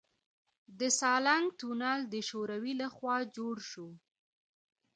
د 0.79 0.81
سالنګ 0.99 1.45
تونل 1.59 1.99
د 2.13 2.15
شوروي 2.29 2.73
لخوا 2.81 3.17
جوړ 3.35 3.55
شو 3.69 3.89